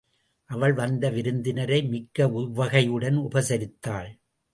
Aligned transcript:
அவள் 0.45 0.73
வந்த 0.73 1.09
விருந்தினரை 1.09 1.83
மிக்க 1.83 2.27
உவகையுடன் 2.27 3.17
உபசரித்தாள். 3.17 4.09